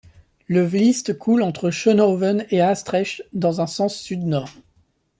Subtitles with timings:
[0.47, 4.49] Le Vlist coule entre Schoonhoven et Haastrecht, dans un sens sud-nord.